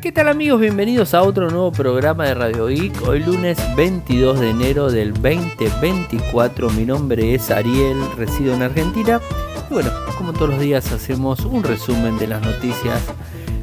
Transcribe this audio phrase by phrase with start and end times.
[0.00, 0.58] ¿Qué tal amigos?
[0.58, 3.06] Bienvenidos a otro nuevo programa de Radio Geek.
[3.06, 6.70] Hoy lunes 22 de enero del 2024.
[6.70, 9.20] Mi nombre es Ariel, resido en Argentina.
[9.68, 12.98] Y bueno, como todos los días hacemos un resumen de las noticias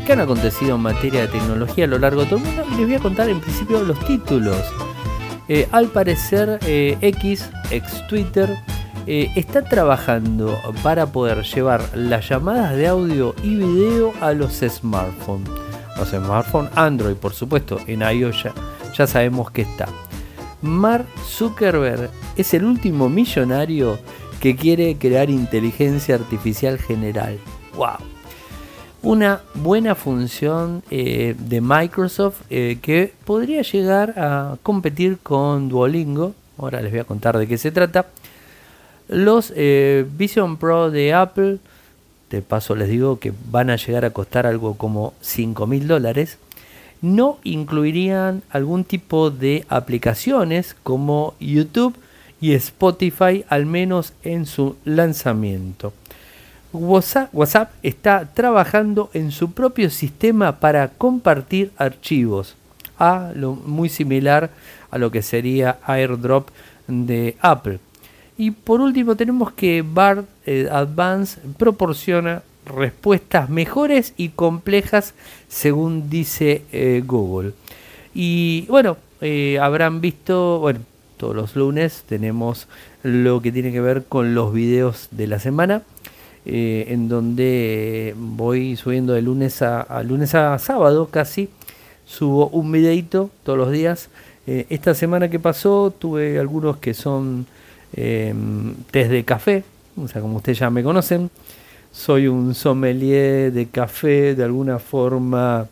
[0.06, 2.66] que han acontecido en materia de tecnología a lo largo de todo el mundo.
[2.72, 4.62] Y les voy a contar en principio los títulos.
[5.48, 8.56] Eh, al parecer eh, X, ex Twitter,
[9.08, 15.67] eh, está trabajando para poder llevar las llamadas de audio y video a los smartphones
[15.98, 18.46] los smartphones Android, por supuesto, en iOS
[18.98, 19.88] ya, sabemos que está.
[20.62, 24.00] Mark Zuckerberg es el último millonario
[24.40, 27.38] que quiere crear inteligencia artificial general.
[27.76, 27.98] ¡Wow!
[29.04, 36.34] Una buena función eh, de Microsoft eh, que podría llegar a competir con Duolingo.
[36.58, 38.08] Ahora les voy a contar de qué se trata.
[39.08, 41.60] Los eh, Vision Pro de Apple
[42.30, 46.38] de paso les digo que van a llegar a costar algo como 5 mil dólares,
[47.02, 51.96] no incluirían algún tipo de aplicaciones como YouTube
[52.42, 55.94] y Spotify, al menos en su lanzamiento.
[56.74, 62.56] WhatsApp, está trabajando en su propio sistema para compartir archivos,
[63.00, 64.52] a lo muy similar
[64.92, 66.50] a lo que sería AirDrop
[66.88, 67.80] de Apple.
[68.38, 75.16] Y por último tenemos que BART eh, Advance proporciona respuestas mejores y complejas
[75.48, 77.54] según dice eh, Google.
[78.14, 80.82] Y bueno, eh, habrán visto, bueno,
[81.18, 82.68] todos los lunes tenemos
[83.02, 85.82] lo que tiene que ver con los videos de la semana.
[86.46, 91.50] en donde voy subiendo de lunes a, lunes a sábado casi.
[92.06, 94.10] Subo un videito todos los días.
[94.46, 97.48] esta semana que pasó tuve algunos que son
[97.94, 98.34] eh,
[98.92, 99.64] test de café,
[99.96, 101.30] o sea, como ustedes ya me conocen,
[101.92, 105.68] soy un sommelier de café de alguna forma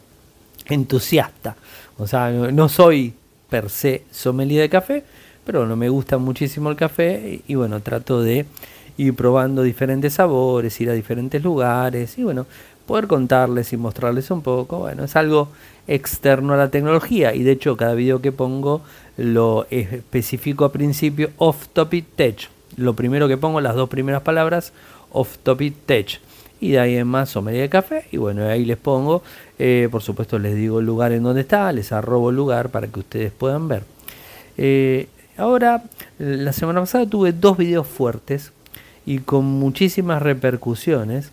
[0.66, 1.56] entusiasta.
[1.98, 3.14] O sea, no, soy
[3.50, 5.04] per se sommelier de café,
[5.46, 8.46] pero no me gusta muchísimo el café y, bueno, trato de
[8.98, 12.48] ir probando diferentes sabores, ir a diferentes lugares y bueno,
[12.88, 14.80] poder contarles y mostrarles un poco.
[14.80, 15.50] Bueno, es algo
[15.88, 18.82] externo a la tecnología y de hecho cada video que pongo
[19.18, 22.50] lo especifico a principio off topic tech.
[22.78, 24.74] Lo primero que pongo, las dos primeras palabras,
[25.12, 26.20] off topic tech.
[26.60, 28.06] Y de ahí en más somería de café.
[28.12, 29.24] Y bueno, ahí les pongo,
[29.60, 32.88] eh, por supuesto les digo el lugar en donde está, les arrobo el lugar para
[32.88, 33.84] que ustedes puedan ver.
[34.58, 35.84] Eh, ahora,
[36.18, 38.52] la semana pasada tuve dos videos fuertes
[39.06, 41.32] y con muchísimas repercusiones.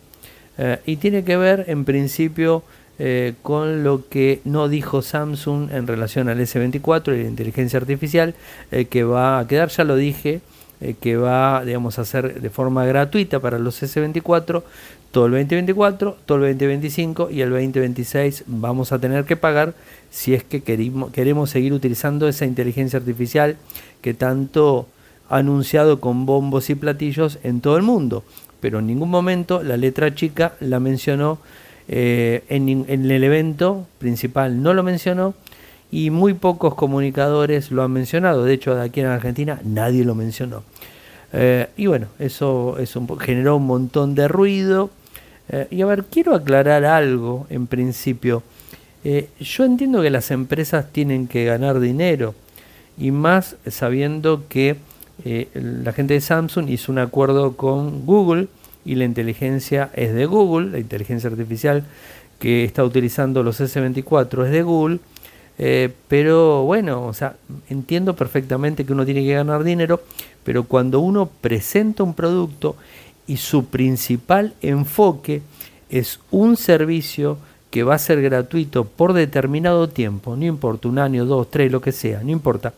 [0.59, 2.62] Eh, y tiene que ver en principio
[3.05, 8.37] eh, con lo que no dijo Samsung en relación al S24 y la inteligencia artificial,
[8.71, 10.41] eh, que va a quedar, ya lo dije,
[10.81, 14.62] eh, que va digamos, a ser de forma gratuita para los S24
[15.11, 19.75] todo el 2024, todo el 2025 y el 2026 vamos a tener que pagar
[20.12, 23.57] si es que queremos, queremos seguir utilizando esa inteligencia artificial
[24.01, 24.87] que tanto
[25.29, 28.23] ha anunciado con bombos y platillos en todo el mundo.
[28.61, 31.41] Pero en ningún momento la letra chica la mencionó
[31.95, 35.35] eh, en, el evento principal no lo mencionó
[35.91, 38.45] y muy pocos comunicadores lo han mencionado.
[38.45, 40.63] De hecho, aquí en Argentina nadie lo mencionó.
[41.35, 42.79] Eh, y bueno, eso,
[43.21, 44.89] generó un montón de ruido.
[45.51, 48.43] Eh, y a ver, quiero aclarar algo en principio.
[49.39, 52.35] yo entiendo que las empresas tienen que ganar dinero
[52.97, 54.77] y más sabiendo que
[55.53, 58.49] la gente de Samsung hizo un acuerdo con Google
[58.84, 61.84] y la inteligencia es de Google, la inteligencia artificial
[62.38, 64.98] que está utilizando los S24 es de Google,
[65.59, 67.37] eh, pero bueno, o sea,
[67.69, 70.03] entiendo perfectamente que uno tiene que ganar dinero,
[70.43, 72.76] pero cuando uno presenta un producto
[73.26, 75.43] y su principal enfoque
[75.88, 77.38] es un servicio
[77.70, 81.81] que va a ser gratuito por determinado tiempo, no importa, un año, dos, tres, lo
[81.81, 82.75] que sea, no importa.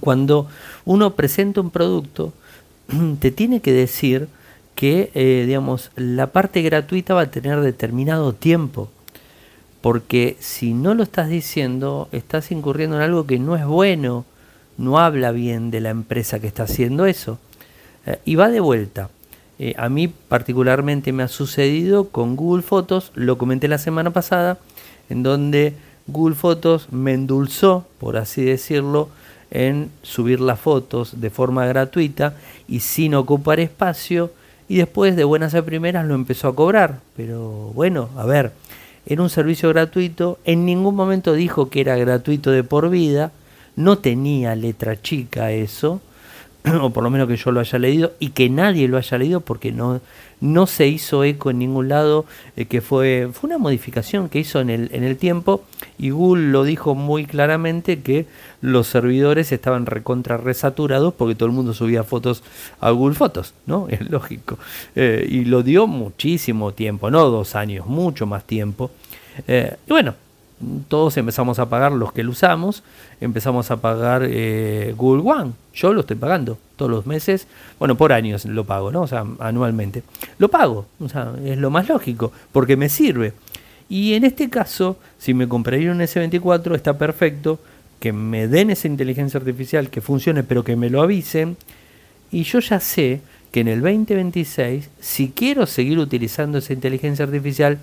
[0.00, 0.48] Cuando
[0.84, 2.32] uno presenta un producto,
[3.20, 4.28] te tiene que decir
[4.82, 8.90] que eh, digamos, la parte gratuita va a tener determinado tiempo.
[9.80, 14.24] Porque si no lo estás diciendo, estás incurriendo en algo que no es bueno,
[14.78, 17.38] no habla bien de la empresa que está haciendo eso.
[18.06, 19.08] Eh, y va de vuelta.
[19.60, 24.58] Eh, a mí particularmente me ha sucedido con Google Fotos, lo comenté la semana pasada,
[25.08, 25.74] en donde
[26.08, 29.10] Google Fotos me endulzó, por así decirlo,
[29.52, 32.34] en subir las fotos de forma gratuita
[32.66, 34.32] y sin ocupar espacio
[34.72, 37.00] y después de buenas a primeras lo empezó a cobrar.
[37.14, 38.52] Pero bueno, a ver,
[39.04, 43.32] era un servicio gratuito, en ningún momento dijo que era gratuito de por vida,
[43.76, 46.00] no tenía letra chica eso,
[46.80, 49.42] o por lo menos que yo lo haya leído, y que nadie lo haya leído
[49.42, 50.00] porque no,
[50.42, 54.60] no se hizo eco en ningún lado, eh, que fue, fue una modificación que hizo
[54.60, 55.64] en el, en el tiempo,
[55.98, 58.26] y Google lo dijo muy claramente que
[58.60, 62.42] los servidores estaban recontra resaturados porque todo el mundo subía fotos
[62.80, 63.86] a Google Fotos, ¿no?
[63.90, 64.58] Es lógico.
[64.96, 68.90] Eh, y lo dio muchísimo tiempo, no dos años, mucho más tiempo.
[69.46, 70.14] Eh, y bueno,
[70.88, 72.82] todos empezamos a pagar los que lo usamos,
[73.20, 75.52] empezamos a pagar eh, Google One.
[75.74, 77.46] Yo lo estoy pagando todos los meses,
[77.78, 79.02] bueno, por años lo pago, ¿no?
[79.02, 80.02] O sea, anualmente.
[80.38, 83.32] Lo pago, o sea, es lo más lógico, porque me sirve.
[83.88, 87.58] Y en este caso, si me compraría un S24, está perfecto,
[88.00, 91.56] que me den esa inteligencia artificial, que funcione, pero que me lo avisen.
[92.30, 93.20] Y yo ya sé
[93.52, 97.78] que en el 2026, si quiero seguir utilizando esa inteligencia artificial,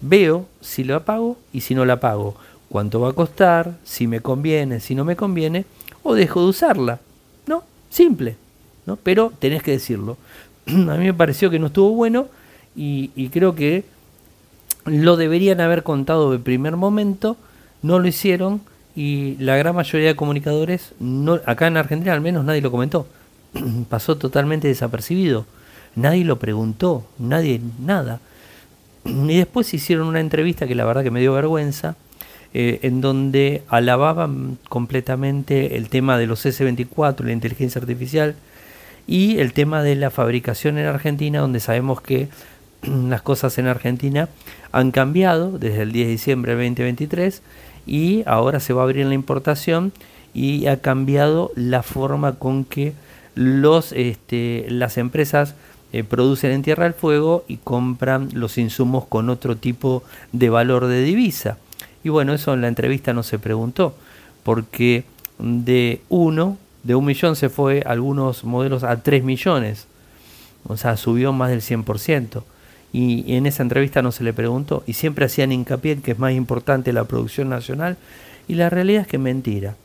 [0.00, 2.34] Veo si la pago y si no la pago,
[2.70, 5.66] cuánto va a costar, si me conviene, si no me conviene,
[6.02, 7.00] o dejo de usarla.
[7.90, 8.36] Simple.
[8.86, 8.96] ¿no?
[8.96, 10.16] Pero tenés que decirlo.
[10.66, 12.28] a mí me pareció que no estuvo bueno
[12.76, 13.84] y, creo que
[14.86, 17.36] lo deberían haber contado de primer momento,
[17.82, 18.62] no lo hicieron
[18.96, 23.06] y la gran mayoría de comunicadores, no, acá en Argentina al menos nadie lo comentó,
[23.88, 25.46] pasó totalmente desapercibido,
[25.94, 28.20] nadie lo preguntó, nadie, nada.
[29.04, 31.96] Y después hicieron una entrevista que la verdad que me dio vergüenza,
[32.52, 38.34] eh, en donde alababan completamente el tema de los S24, la inteligencia artificial,
[39.06, 42.28] y el tema de la fabricación en Argentina, donde sabemos que
[42.82, 44.28] las cosas en Argentina
[44.72, 47.42] han cambiado desde el 10 de diciembre del 2023
[47.86, 49.92] y ahora se va a abrir la importación
[50.32, 52.92] y ha cambiado la forma con que
[53.34, 55.54] los, este, las empresas
[55.92, 60.86] eh, producen en Tierra del Fuego y compran los insumos con otro tipo de valor
[60.86, 61.58] de divisa.
[62.02, 63.94] Y bueno, eso en la entrevista no se preguntó,
[64.42, 65.04] porque
[65.38, 69.86] de uno, de un millón se fue algunos modelos a tres millones,
[70.66, 72.42] o sea, subió más del 100%.
[72.92, 76.18] Y, en esa entrevista no se le preguntó, y siempre hacían hincapié en que es
[76.18, 77.96] más importante la producción nacional,
[78.48, 79.76] y la realidad es que mentira.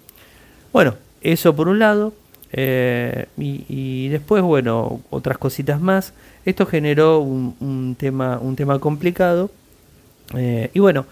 [0.74, 2.14] Bueno, eso por un lado,
[2.58, 6.14] eh, y, después, bueno, otras cositas más.
[6.46, 9.52] Esto generó un, tema, un tema complicado.
[10.34, 11.06] Eh, y bueno,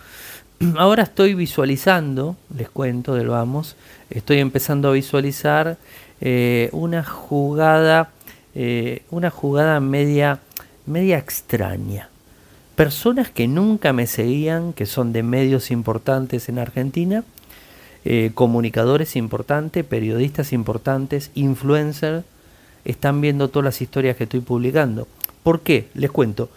[0.77, 3.75] ahora estoy visualizando, les cuento del vamos,
[4.09, 5.77] estoy empezando a visualizar
[6.21, 8.11] eh, una jugada,
[9.09, 10.39] una jugada media,
[10.85, 12.09] media extraña.
[12.75, 17.23] Personas que nunca me seguían, que son de medios importantes en Argentina,
[18.05, 22.25] eh, comunicadores importantes, periodistas importantes, influencers,
[22.83, 25.07] están viendo todas las historias que estoy publicando.
[25.41, 25.87] ¿Por qué?
[25.93, 26.49] Les cuento.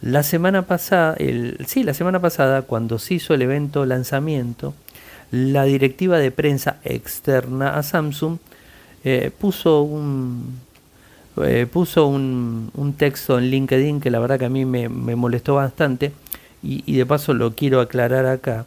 [0.00, 4.74] La semana pasada, el, sí, la semana pasada, cuando se hizo el evento lanzamiento,
[5.30, 8.38] la directiva de prensa externa a Samsung
[9.04, 10.60] eh, puso un
[11.44, 16.12] eh, puso un, texto en LinkedIn que la verdad que a mí me, molestó bastante
[16.62, 18.66] y, de paso lo quiero aclarar acá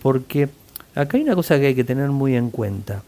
[0.00, 0.48] porque
[0.94, 3.02] Acá hay una cosa que hay que tener muy en cuenta.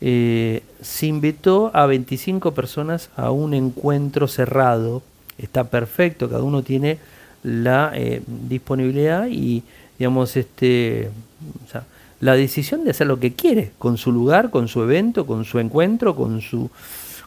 [0.00, 5.02] Eh, se invitó a 25 personas a un encuentro cerrado.
[5.38, 6.98] Está perfecto, cada uno tiene
[7.42, 9.62] la eh, disponibilidad y,
[9.98, 11.10] digamos, este,
[12.20, 15.58] la decisión de hacer lo que quiere, con su lugar, con su evento, con su
[15.58, 16.70] encuentro, con su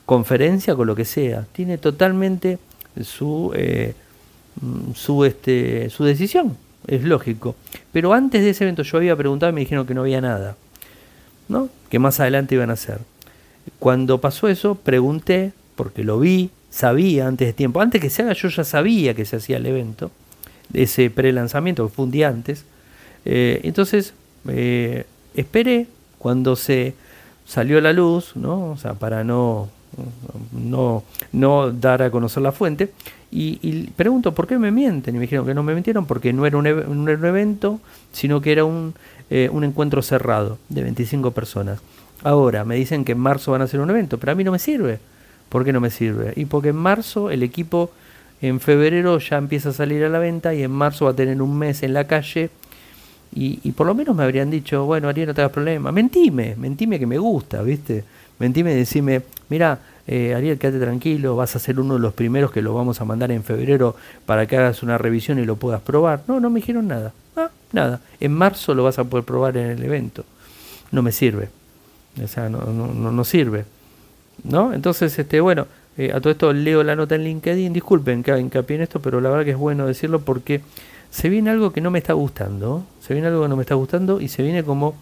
[0.06, 1.46] conferencia, con lo que sea.
[1.52, 2.60] Tiene totalmente
[3.04, 3.94] su, eh,
[4.96, 6.58] su, este, su decisión
[6.88, 7.56] es lógico.
[7.92, 10.56] Pero antes de ese evento yo había preguntado y me dijeron que no había nada,
[11.48, 11.70] ¿no?
[11.90, 13.00] Que más adelante iban a hacer.
[13.80, 18.34] Cuando pasó eso, pregunté, porque lo vi, sabía antes de tiempo, antes que se haga
[18.34, 20.12] yo ya sabía que se hacía el evento,
[20.74, 22.66] ese pre-lanzamiento, que fue un día antes.
[23.26, 24.14] Eh, entonces,
[24.48, 25.06] eh,
[25.36, 26.94] esperé cuando se
[27.46, 28.72] salió la luz, ¿no?
[28.72, 29.70] O sea, para no,
[30.52, 32.92] no, no dar a conocer la fuente,
[33.30, 35.16] y, pregunto, ¿por qué me mienten?
[35.16, 37.82] Y me dijeron que no me mintieron porque no era un, evento,
[38.14, 38.94] sino que era un,
[39.30, 41.80] eh, un encuentro cerrado de 25 personas.
[42.24, 44.52] Ahora, me dicen que en marzo van a hacer un evento, pero a mí no
[44.52, 45.00] me sirve.
[45.50, 46.34] ¿Por qué no me sirve?
[46.36, 47.92] Y porque en marzo el equipo
[48.42, 51.42] en febrero ya empieza a salir a la venta y en marzo va a tener
[51.42, 52.50] un mes en la calle.
[53.34, 55.92] Y, por lo menos me habrían dicho, bueno, Ariel, no te hagas problema.
[55.92, 58.04] Mentime, mentime que me gusta, ¿viste?
[58.40, 59.78] Mentime y decime, mira,
[60.08, 63.06] eh, Ariel, quédate tranquilo, vas a ser uno de los primeros que lo vamos a
[63.06, 66.24] mandar en febrero para que hagas una revisión y lo puedas probar.
[66.28, 67.14] No, no me dijeron nada.
[67.36, 68.02] Ah, nada.
[68.20, 70.24] En marzo lo vas a poder probar en el evento.
[70.92, 71.50] No me sirve.
[72.24, 73.66] O sea, no, no, no sirve.
[74.44, 74.74] ¿No?
[74.74, 75.68] Entonces, este, bueno,
[75.98, 77.74] eh, a todo esto leo la nota en LinkedIn.
[77.74, 80.62] Disculpen que hincapié en esto, pero la verdad que es bueno decirlo porque
[81.10, 82.86] se viene algo que no me está gustando.
[83.02, 84.96] Se viene algo que no me está gustando y se viene como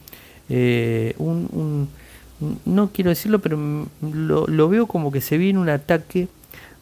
[0.50, 1.90] eh, un
[2.66, 3.58] no quiero decirlo, pero
[4.02, 6.28] lo, lo veo como que se viene un ataque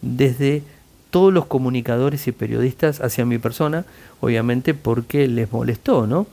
[0.02, 0.64] desde
[1.12, 3.86] todos los comunicadores y periodistas hacia mi persona,
[4.20, 6.26] obviamente porque les molestó, ¿no?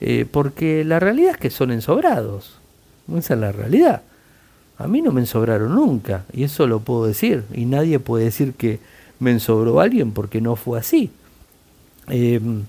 [0.00, 2.58] Eh, porque la realidad es que son ensobrados.
[3.16, 4.02] Esa es la realidad.
[4.78, 8.54] A mí no me ensobraron nunca, y eso lo puedo decir, y nadie puede decir
[8.54, 8.78] que
[9.18, 11.10] me ensobró alguien porque no fue así.
[12.08, 12.64] Em,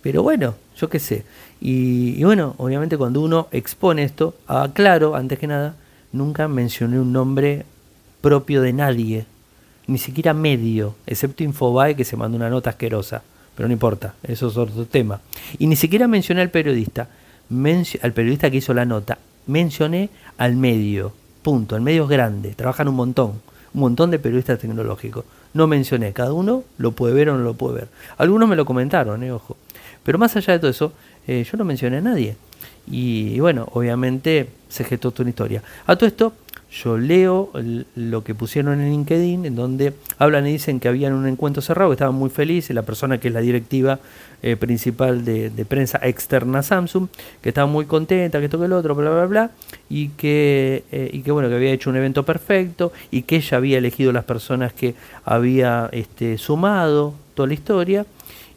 [0.00, 1.24] pero bueno, yo qué sé.
[1.60, 5.74] Y, y, bueno, obviamente cuando uno expone esto, aclaro, antes que nada,
[6.12, 7.64] nunca mencioné un nombre
[8.20, 9.26] propio de nadie
[9.88, 13.22] ni siquiera medio, excepto Infobae que se mandó una nota asquerosa,
[13.56, 15.20] pero no importa, eso es otro tema.
[15.58, 17.08] Y ni siquiera mencioné al periodista,
[18.02, 22.88] al periodista que hizo la nota, mencioné al medio, punto, el medio es grande, trabajan
[22.88, 23.32] un montón,
[23.74, 25.24] un montón de periodistas tecnológicos.
[25.54, 27.88] No mencioné, cada uno lo puede ver o no lo puede ver.
[28.18, 29.56] Algunos me lo comentaron, eh, ojo.
[30.02, 30.92] Pero más allá de todo eso,
[31.26, 32.36] eh, yo no mencioné a nadie.
[32.86, 35.62] Y, y bueno, obviamente se gestó toda una historia.
[35.86, 36.32] A todo esto,
[36.70, 37.50] yo leo
[37.94, 41.90] lo que pusieron en LinkedIn, en donde hablan y dicen que habían un encuentro cerrado,
[41.90, 44.00] que estaban muy felices, la persona que es la directiva
[44.42, 47.08] eh, principal de, prensa externa Samsung,
[47.40, 49.50] que estaba muy contenta, que esto que el otro, bla, bla, bla,
[49.88, 53.56] y que, eh, y que bueno, que había hecho un evento perfecto, y que ella
[53.56, 54.94] había elegido las personas que
[55.24, 58.04] había este, sumado toda la historia,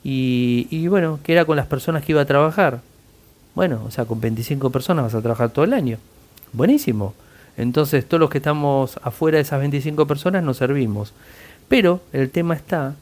[0.03, 2.81] y, y bueno, que era con las personas que iba a trabajar.
[3.55, 5.97] Bueno, o sea, con 25 personas vas a trabajar todo el año.
[6.51, 7.13] Buenísimo.
[7.57, 11.13] Entonces todos los que estamos afuera de esas 25 personas nos servimos.
[11.67, 12.95] Pero el tema está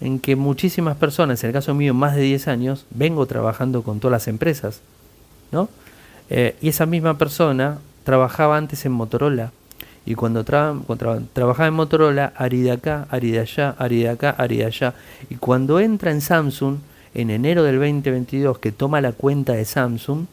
[0.00, 4.00] en que muchísimas personas, en el caso mío más de 10 años, vengo trabajando con
[4.00, 4.80] todas las empresas.
[5.52, 5.68] ¿no?
[6.28, 9.52] Eh, y esa misma persona trabajaba antes en Motorola.
[10.04, 14.58] Y cuando, trabajaba en Motorola, ari de acá, ari de allá, ari de acá, ari
[14.58, 14.94] de allá.
[15.30, 16.78] Y cuando entra en Samsung,
[17.12, 20.26] en enero del 2022, que toma la cuenta de Samsung,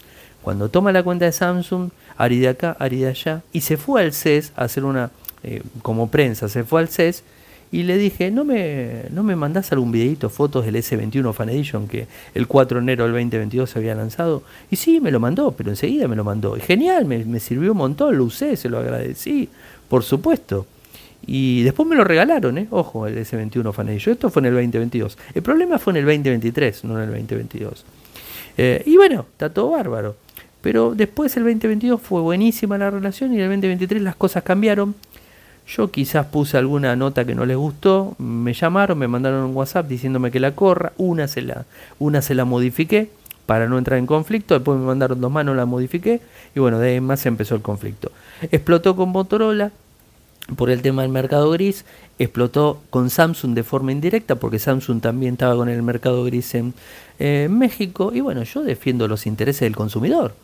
[0.43, 4.01] cuando toma la cuenta de Samsung, Ari de acá, Ari de allá, y se fue
[4.01, 5.12] al CES a hacer una,
[5.43, 7.24] eh, como prensa, se fue al CES
[7.72, 11.88] y le dije, ¿no me, no me mandás algún videito, fotos del S21 Fan Edition
[11.88, 12.05] que
[12.36, 14.43] el 4 de enero del 2022 se había lanzado?
[14.70, 16.55] Y sí, me lo mandó, pero enseguida me lo mandó.
[16.55, 19.50] Genial, me, me sirvió un montón, lo usé, se lo agradecí,
[19.89, 20.67] por supuesto.
[21.25, 22.67] Y después me lo regalaron, ¿eh?
[22.70, 24.13] Ojo, el S21 Fan Edition.
[24.13, 25.17] Esto fue en el 2022.
[25.34, 27.86] El problema fue en el 2023, no en el 2022.
[28.58, 30.15] Eh, y bueno, está todo bárbaro.
[30.63, 34.96] Pero después el 2022 fue buenísima la relación y el 2023 las cosas cambiaron.
[35.67, 39.88] Yo quizás puse alguna nota que no les gustó, me llamaron, me mandaron un WhatsApp
[39.88, 41.65] diciéndome que la corra, una se la,
[42.00, 43.10] una se la modifiqué
[43.46, 46.22] para no entrar en conflicto, después me mandaron dos manos, la modifiqué
[46.55, 48.13] y bueno, de ahí más empezó el conflicto.
[48.50, 49.72] Explotó con Motorola
[50.55, 51.84] por el tema del mercado gris,
[52.20, 56.74] explotó con Samsung de forma indirecta porque Samsung también estaba con el mercado gris en
[57.20, 60.36] eh, México y bueno, yo defiendo los intereses del consumidor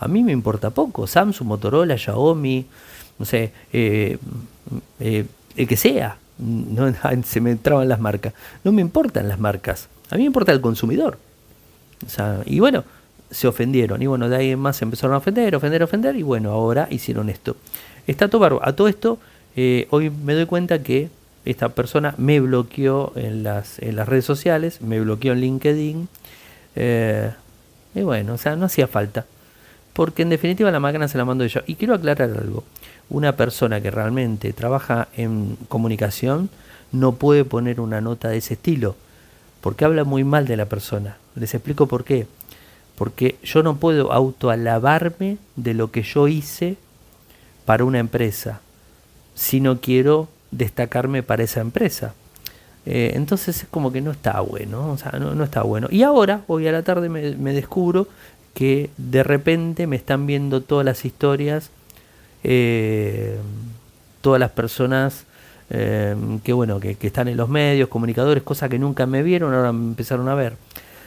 [0.00, 1.06] a mí me importa poco.
[1.06, 2.66] Samsung, Motorola, Xiaomi,
[3.18, 4.16] no sé, eh,
[4.98, 5.26] eh,
[5.56, 6.16] el que sea.
[6.38, 6.92] No,
[7.24, 8.32] se me entraban las marcas.
[8.64, 9.88] No me importan las marcas.
[10.08, 11.18] A mí me importa el consumidor.
[12.46, 12.84] y bueno,
[13.30, 14.00] se ofendieron.
[14.02, 16.16] Y bueno, de ahí en más se empezaron a ofender, ofender, ofender.
[16.16, 17.56] Y bueno, ahora hicieron esto.
[18.06, 18.60] Está todo barro.
[18.66, 19.18] A todo esto,
[19.54, 21.10] eh, hoy me doy cuenta que
[21.44, 26.08] esta persona me bloqueó en las, en las redes sociales, me bloqueó en LinkedIn.
[27.94, 29.26] y bueno, o sea, no hacía falta
[29.92, 31.60] porque en definitiva la máquina se la mando yo.
[31.66, 32.64] Y quiero aclarar algo.
[33.08, 36.48] Una persona que realmente trabaja en comunicación
[36.92, 38.96] no puede poner una nota de ese estilo,
[39.60, 41.16] porque habla muy mal de la persona.
[41.34, 42.26] Les explico por qué.
[42.96, 46.76] Porque yo no puedo autoalabarme de lo que yo hice
[47.64, 48.60] para una empresa,
[49.34, 52.14] si no quiero destacarme para esa empresa.
[52.86, 55.88] Eh, entonces es como que no está bueno, o sea, no, está bueno.
[55.90, 58.08] Y ahora, hoy a la tarde, me descubro
[58.54, 61.70] que de repente me están viendo todas las historias,
[62.42, 63.38] eh,
[64.20, 65.26] todas las personas
[65.70, 69.72] eh, que bueno, que, están en los medios, comunicadores, cosas que nunca me vieron, ahora
[69.72, 70.54] me empezaron a ver.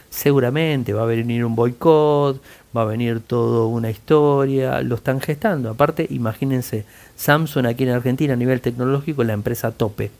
[0.08, 2.40] Seguramente va a venir un boicot,
[2.74, 5.70] va a venir toda una historia, lo están gestando.
[5.70, 6.84] Aparte, imagínense,
[7.16, 10.10] Samsung aquí en Argentina a nivel tecnológico es la empresa tope.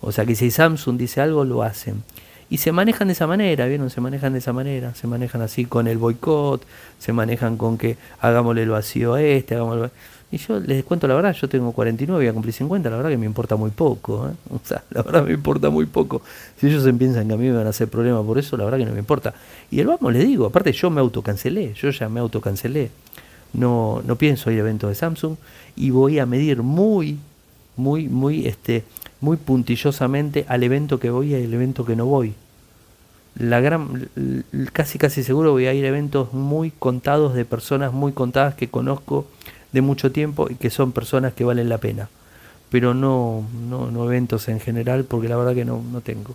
[0.00, 2.02] O sea que si Samsung dice algo, lo hacen.
[2.50, 3.90] Y se manejan de esa manera, ¿vieron?
[3.90, 6.64] Se manejan de esa manera, se manejan así con el boicot,
[6.98, 9.90] se manejan con que hagámosle el vacío a este, hagámosle...
[10.30, 13.10] Y yo les cuento la verdad, yo tengo 49 y a cumplir 50, la verdad
[13.10, 14.32] que me importa muy poco, ¿eh?
[14.54, 16.20] O sea, la verdad me importa muy poco.
[16.58, 18.78] Si ellos piensan que a mí me van a hacer problema por eso, la verdad
[18.78, 19.34] que no me importa.
[19.70, 22.90] Y el vamos, les digo, aparte yo me autocancelé, yo ya me autocancelé.
[23.54, 25.36] No, no pienso ir a eventos de Samsung
[25.76, 27.18] y voy a medir muy,
[27.76, 28.84] muy, muy, este,
[29.20, 32.34] muy puntillosamente al evento que voy y al evento que no voy.
[33.38, 34.08] La gran,
[34.72, 38.68] casi casi seguro voy a ir a eventos muy contados de personas muy contadas que
[38.68, 39.26] conozco
[39.72, 42.08] de mucho tiempo y que son personas que valen la pena.
[42.70, 46.34] Pero no, no, eventos en general, porque la verdad que no, no tengo.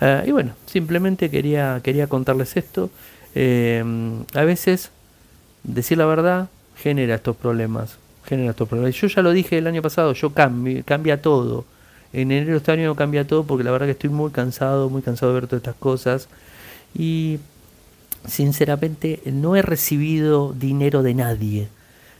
[0.00, 2.90] Ah, y bueno, simplemente quería, quería contarles esto.
[3.34, 3.84] Eh,
[4.34, 4.90] a veces
[5.62, 7.98] decir la verdad genera estos problemas.
[8.24, 8.94] Genera estos problemas.
[8.94, 11.64] Yo ya lo dije el año pasado, yo cambio, cambia todo.
[12.12, 15.02] En enero de este año cambia todo porque la verdad que estoy muy cansado, muy
[15.02, 16.28] cansado de ver todas estas cosas.
[16.94, 17.38] Y
[18.26, 21.68] sinceramente no he recibido dinero de nadie.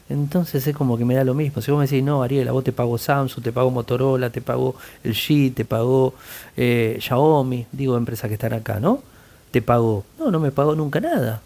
[0.09, 1.61] Entonces es como que me da lo mismo.
[1.61, 4.41] Si vos me decís, no, Ariel, a vos te pago Samsung, te pago Motorola, te
[4.41, 6.13] pago el G, te pago
[6.57, 9.01] eh, Xiaomi, digo empresas que están acá, ¿no?
[9.51, 10.03] Te pago.
[10.19, 11.41] No, no me pago nunca nada.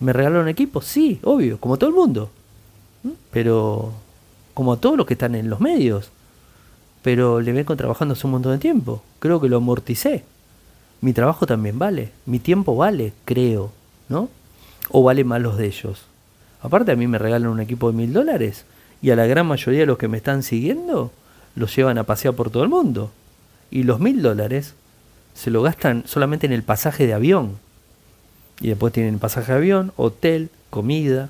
[0.00, 0.80] ¿Me regalaron equipo?
[0.80, 2.30] Sí, obvio, como todo el mundo.
[3.02, 3.10] ¿Mm?
[3.32, 3.92] Pero
[4.54, 6.10] como todos los que están en los medios.
[7.02, 9.02] Pero le vengo trabajando hace un montón de tiempo.
[9.18, 10.24] Creo que lo amorticé.
[11.00, 12.10] Mi trabajo también vale.
[12.26, 13.72] Mi tiempo vale, creo.
[14.08, 14.28] ¿No?
[14.90, 16.02] O vale más los de ellos.
[16.60, 18.64] Aparte a mí me regalan un equipo de mil dólares.
[19.00, 21.12] Y a la gran mayoría de los que me están siguiendo
[21.54, 23.10] los llevan a pasear por todo el mundo.
[23.70, 24.74] Y los mil dólares
[25.34, 27.58] se lo gastan solamente en el pasaje de avión.
[28.60, 31.28] Y después tienen pasaje de avión, hotel, comida,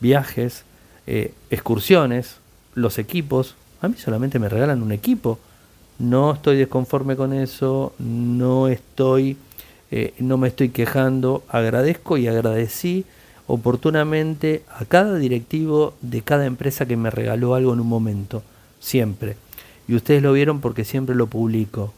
[0.00, 0.64] viajes,
[1.06, 2.36] eh, excursiones,
[2.74, 3.56] los equipos.
[3.80, 5.38] A mí solamente me regalan un equipo.
[5.98, 9.36] No estoy desconforme con eso, no estoy,
[9.90, 11.42] eh, no me estoy quejando.
[11.48, 13.04] Agradezco y agradecí
[13.46, 18.42] oportunamente a cada directivo de cada empresa que me regaló algo en un momento,
[18.78, 19.36] siempre.
[19.88, 21.92] Y ustedes lo vieron porque siempre lo publico.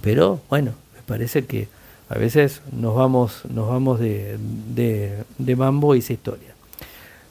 [0.00, 1.68] Pero bueno, me parece que
[2.08, 4.38] a veces nos vamos, nos vamos de,
[5.38, 6.55] de, mambo y esa historia.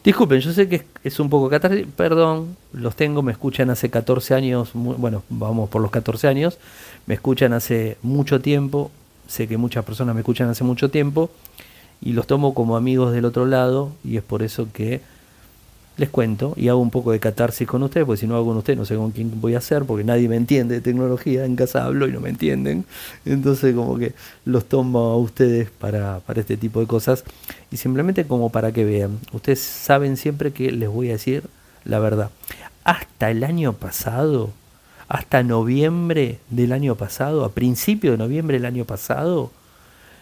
[0.06, 4.36] Disculpen, yo sé que es un poco catástrofe, perdón, los tengo, me escuchan hace 14
[4.36, 6.60] años, bueno, vamos por los 14 años,
[7.08, 8.92] me escuchan hace mucho tiempo,
[9.28, 11.32] sé que muchas personas me escuchan hace mucho tiempo
[12.02, 15.02] y los tomo como amigos del otro lado y es por eso que
[15.98, 18.58] les cuento y hago un poco de catarsis con ustedes, porque si no hago con
[18.58, 21.56] ustedes no sé con quién voy a hacer, porque nadie me entiende de tecnología, en
[21.56, 22.86] casa hablo y no me entienden,
[23.26, 27.24] entonces como que los tomo a ustedes para, para este tipo de cosas.
[27.72, 31.44] Y simplemente como para que vean, ustedes saben siempre que les voy a decir
[31.86, 32.32] la verdad.
[32.84, 34.52] Hasta el año pasado,
[35.08, 39.52] hasta noviembre del año pasado, a principio de noviembre del año pasado,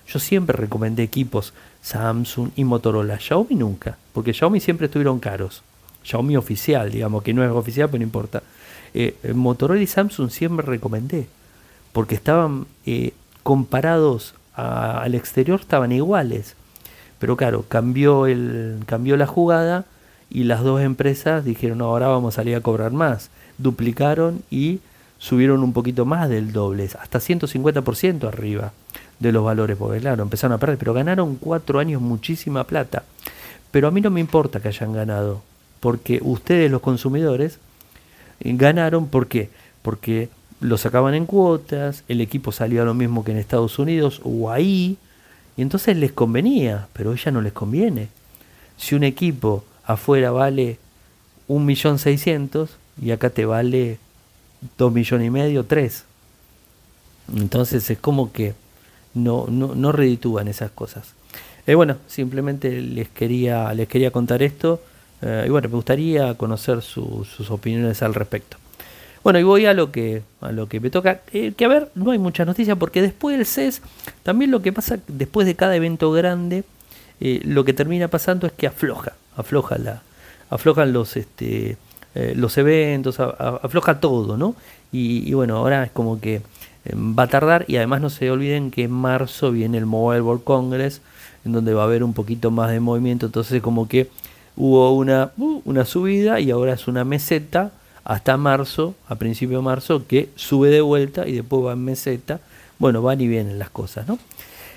[0.08, 3.20] yo siempre recomendé equipos Samsung y Motorola.
[3.20, 5.62] Xiaomi nunca, porque Xiaomi siempre estuvieron caros.
[6.04, 8.42] Xiaomi oficial, digamos, que no es oficial, pero no importa.
[8.94, 11.28] Eh, eh, Motorola y Samsung siempre recomendé,
[11.92, 16.56] porque estaban eh, comparados al exterior, estaban iguales.
[17.20, 19.86] Pero claro, cambió, el, cambió la jugada
[20.30, 23.30] y las dos empresas dijeron, no, ahora vamos a salir a cobrar más.
[23.58, 24.80] Duplicaron y
[25.18, 28.74] subieron un poquito más del doble, hasta 150% arriba
[29.20, 33.04] de los valores, porque claro, empezaron a perder, pero ganaron cuatro años muchísima plata.
[33.72, 35.42] Pero a mí no me importa que hayan ganado,
[35.80, 37.60] porque ustedes los consumidores
[38.40, 39.50] ganaron, ¿por qué?
[39.82, 44.22] Porque lo sacaban en cuotas, el equipo salió a lo mismo que en Estados Unidos
[44.24, 44.98] o ahí,
[45.56, 48.10] y entonces les convenía, pero ella no les conviene.
[48.78, 50.80] Si un equipo afuera vale
[51.48, 54.00] un millón seiscientos y acá te vale
[54.78, 56.06] dos millones y medio, tres.
[57.36, 58.54] Entonces es como que
[59.14, 61.14] no, no, no reditúan esas cosas.
[61.66, 64.82] Eh, bueno, simplemente les quería, les quería contar esto
[65.22, 68.58] eh, y bueno, me gustaría conocer sus opiniones al respecto.
[69.24, 71.22] Bueno, y voy a lo que, a lo que me toca.
[71.32, 73.82] Eh, que a ver, no hay muchas noticias porque después del CES,
[74.24, 76.66] también lo que pasa después de cada evento grande,
[77.20, 80.02] lo que termina pasando es que afloja, afloja la,
[80.50, 81.78] aflojan los, este,
[82.36, 84.56] los eventos, afloja todo, ¿no?
[84.92, 86.42] y, bueno, ahora es como que
[86.92, 90.44] va a tardar y además no se olviden que en marzo viene el Mobile World
[90.44, 91.02] Congress
[91.46, 94.10] en donde va a haber un poquito más de movimiento entonces como que
[94.56, 97.72] hubo una, uh, una subida y ahora es una meseta
[98.04, 102.40] hasta marzo, a principio de marzo, que sube de vuelta y después va en meseta.
[102.80, 104.20] Bueno, van y vienen las cosas, ¿no?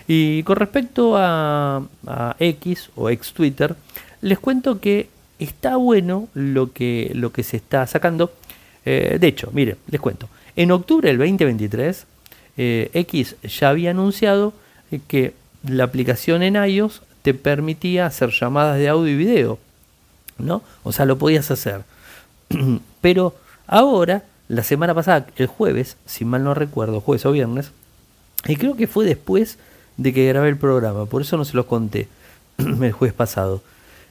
[0.07, 1.83] Y con respecto a,
[2.39, 3.75] X o ex Twitter,
[4.21, 8.33] les cuento que está bueno lo que, lo que se está sacando.
[8.85, 10.29] Eh, de hecho, miren, les cuento.
[10.57, 12.07] En octubre del 2023,
[12.57, 14.55] eh, X ya había anunciado
[14.91, 19.59] eh, que la aplicación en iOS te permitía hacer llamadas de audio y video,
[20.39, 20.63] ¿no?
[20.83, 21.83] O sea, lo podías hacer.
[23.01, 23.35] Pero
[23.67, 27.73] ahora, la semana pasada, el jueves, si mal no recuerdo, jueves o viernes,
[28.47, 29.59] y creo que fue después
[29.97, 32.09] de que grabé el programa, por eso no se los conté
[32.59, 33.63] el jueves pasado.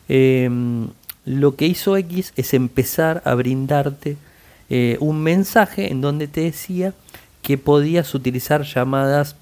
[0.10, 0.90] Em,
[1.26, 4.18] lo que hizo X es empezar a brindarte
[4.70, 6.94] eh, un mensaje en donde te decía
[7.42, 9.36] que podías utilizar llamadas,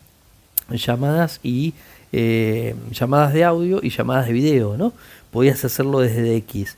[0.69, 1.73] llamadas y
[2.11, 4.93] eh, llamadas de audio y llamadas de video, ¿no?
[5.31, 6.75] Podías hacerlo desde X.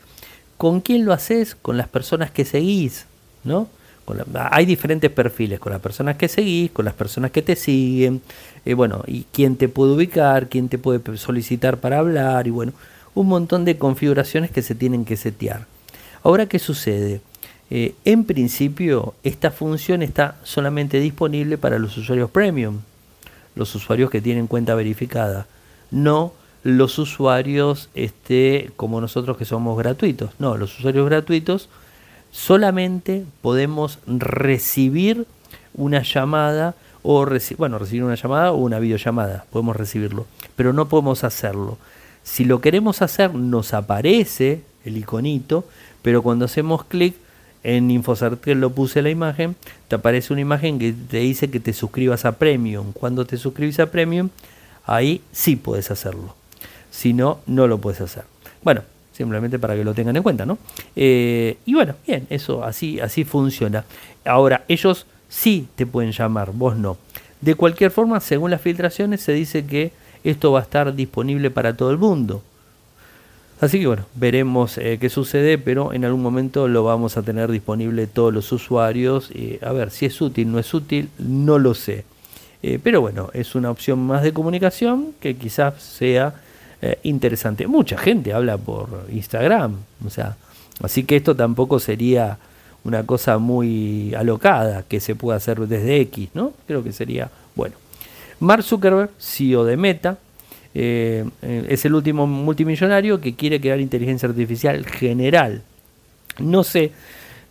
[0.57, 1.55] ¿Con quién lo haces?
[1.55, 3.05] Con las personas que seguís,
[3.43, 3.67] ¿no?
[4.51, 8.21] hay diferentes perfiles, con las personas que seguís, con las personas que te siguen,
[8.65, 12.73] eh, bueno, y quién te puede ubicar, quién te puede solicitar para hablar, y bueno,
[13.15, 15.65] un montón de configuraciones que se tienen que setear.
[16.23, 17.21] Ahora, ¿qué sucede?
[17.71, 22.79] Eh, en principio, esta función está solamente disponible para los usuarios premium,
[23.55, 25.47] los usuarios que tienen cuenta verificada,
[25.91, 30.31] no los usuarios este, como nosotros que somos gratuitos.
[30.39, 31.69] No, los usuarios gratuitos
[32.31, 35.25] solamente podemos recibir
[35.73, 37.25] una llamada o
[37.57, 40.25] bueno, recibir una llamada o una videollamada, podemos recibirlo,
[40.55, 41.77] pero no podemos hacerlo.
[42.23, 45.65] Si lo queremos hacer, nos aparece el iconito,
[46.01, 47.15] pero cuando hacemos clic
[47.65, 49.55] en InfoCertel lo puse la imagen,
[49.87, 52.93] te aparece una imagen que te dice que te suscribas a Premium.
[52.93, 54.29] Cuando te suscribes a Premium,
[54.85, 56.35] ahí sí puedes hacerlo.
[56.91, 58.23] Si no, no lo puedes hacer.
[58.63, 60.59] Bueno, simplemente para que lo tengan en cuenta, ¿no?
[60.95, 63.83] Eh, y bueno, bien, eso así, así funciona.
[64.25, 66.97] Ahora, ellos sí te pueden llamar, vos no.
[67.41, 69.91] De cualquier forma, según las filtraciones, se dice que
[70.23, 72.43] esto va a estar disponible para todo el mundo.
[73.61, 77.49] Así que bueno, veremos eh, qué sucede, pero en algún momento lo vamos a tener
[77.51, 79.31] disponible todos los usuarios.
[79.61, 82.03] a ver, si es útil, no es útil, no lo sé.
[82.67, 86.33] Eh, pero bueno, es una opción más de comunicación que quizás sea
[86.81, 87.67] eh, interesante.
[87.67, 90.35] Mucha gente habla por Instagram, o sea,
[90.81, 92.39] así que esto tampoco sería
[92.83, 96.53] una cosa muy alocada que se pueda hacer desde X, ¿no?
[96.65, 97.75] Creo que sería bueno.
[98.39, 100.17] Mark Zuckerberg, CEO de Meta,
[100.77, 105.61] eh, es el último multimillonario que quiere crear inteligencia artificial general.
[106.37, 106.91] No sé,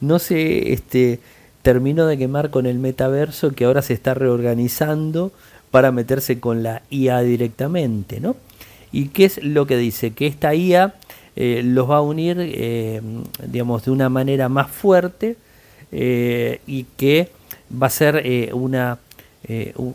[0.00, 1.20] no sé, este,
[1.62, 5.32] terminó de quemar con el metaverso que ahora se está reorganizando
[5.70, 8.37] para meterse con la IA directamente, ¿no?
[8.92, 10.10] ¿Y qué es lo que dice?
[10.10, 10.94] Que esta IA
[11.34, 13.00] eh, los va a unir, eh,
[13.46, 15.37] digamos, de una manera más fuerte
[15.90, 17.28] y que
[17.70, 18.98] va a ser una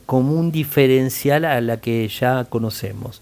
[0.06, 3.22] como un diferencial a la que ya conocemos.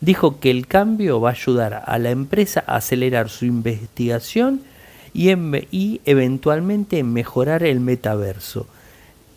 [0.00, 4.62] Dijo que el cambio va a ayudar a la empresa a acelerar su investigación
[5.12, 5.30] y,
[5.70, 8.66] y eventualmente mejorar el metaverso.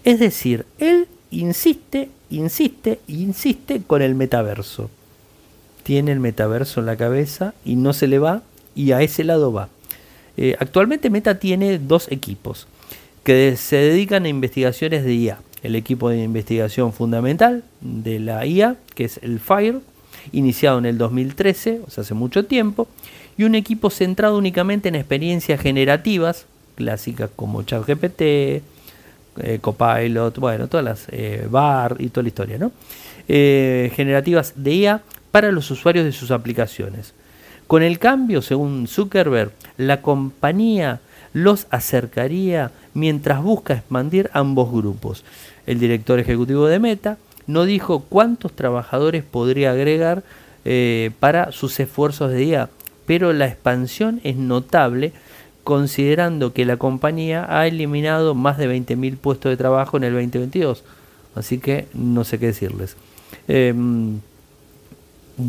[0.04, 4.90] Es decir, él insiste, insiste, insiste con el metaverso
[5.90, 8.44] tiene el metaverso en la cabeza y no se le va
[8.76, 9.70] y a ese lado va.
[10.38, 12.68] Eh, actualmente Meta tiene dos equipos
[13.24, 15.40] que se dedican a investigaciones de IA.
[15.64, 19.80] El equipo de investigación fundamental de la IA, que es el FIRE,
[20.32, 22.88] iniciado en el 2013, o sea, hace mucho tiempo,
[23.38, 26.46] y un equipo centrado únicamente en experiencias generativas,
[26.76, 31.48] clásicas como ChatGPT, eh, Copilot, bueno, todas las eh,
[32.00, 32.72] y toda la historia, ¿no?
[33.28, 37.14] generativas de IA para los usuarios de sus aplicaciones.
[37.68, 41.02] Con el cambio, según Zuckerberg, la compañía
[41.34, 45.24] los acercaría mientras busca expandir ambos grupos.
[45.66, 50.24] El director ejecutivo de Meta no dijo cuántos trabajadores podría agregar
[50.66, 52.70] eh, para sus esfuerzos de IA,
[53.06, 55.14] pero la expansión es notable
[55.64, 60.84] considerando que la compañía ha eliminado más de 20.000 puestos de trabajo en el 2022.
[61.36, 62.96] Así que no sé qué decirles.
[63.48, 64.20] Em,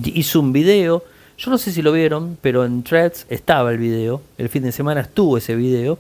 [0.05, 1.03] hizo un video.
[1.39, 4.21] Yo no sé si lo vieron, pero en Threads estaba el video.
[4.37, 5.99] El fin de semana estuvo ese video.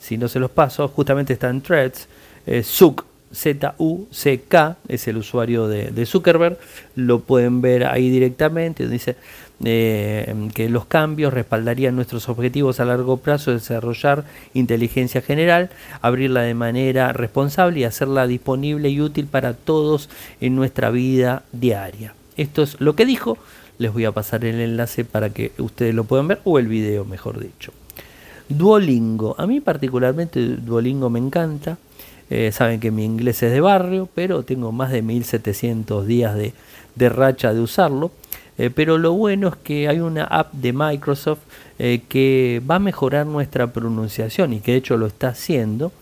[0.00, 2.08] Si no se los paso, justamente está en Threads.
[2.46, 2.64] Eh,
[3.32, 6.58] Z-U-C-K es el usuario de, Zuckerberg.
[6.96, 8.88] Lo pueden ver ahí directamente.
[8.88, 9.16] Dice
[9.64, 16.54] eh, que los cambios respaldarían nuestros objetivos a largo plazo, desarrollar inteligencia general, abrirla de
[16.54, 20.08] manera responsable y hacerla disponible y útil para todos
[20.40, 22.14] en nuestra vida diaria.
[22.36, 23.38] Esto es lo que dijo.
[23.78, 27.04] Les voy a pasar el enlace para que ustedes lo puedan ver, o el video,
[27.04, 27.72] mejor dicho.
[28.50, 29.34] Duolingo.
[29.38, 31.78] A mí particularmente Duolingo me encanta.
[32.28, 37.08] Eh, saben que mi inglés es de barrio, pero tengo más de 1700 días de,
[37.08, 38.12] racha de usarlo.
[38.58, 41.40] Eh, pero lo bueno es que hay una app de Microsoft
[41.78, 45.92] eh, que va a mejorar nuestra pronunciación y que de hecho lo está haciendo.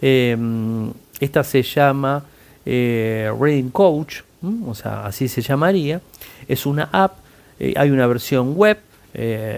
[0.00, 2.24] esta se llama
[2.64, 4.20] Reading Coach
[4.66, 6.00] o sea, así se llamaría.
[6.46, 7.18] Es una app,
[7.58, 8.78] hay una versión web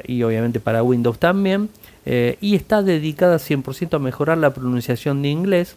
[0.06, 1.68] y obviamente para Windows también,
[2.10, 5.76] eh, y está dedicada 100% a mejorar la pronunciación de inglés,